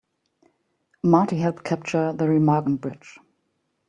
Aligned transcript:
Marty 1.03 1.37
helped 1.37 1.63
capture 1.63 2.11
the 2.11 2.25
Remagen 2.25 2.81
Bridge. 2.81 3.19